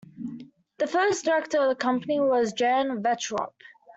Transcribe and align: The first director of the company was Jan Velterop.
The 0.79 0.87
first 0.87 1.25
director 1.25 1.59
of 1.61 1.69
the 1.69 1.75
company 1.75 2.19
was 2.19 2.53
Jan 2.53 3.03
Velterop. 3.03 3.53